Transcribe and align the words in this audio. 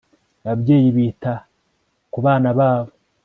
ababyeyi 0.45 0.87
bita 0.97 1.33
ku 2.11 2.19
banababo 2.23 2.91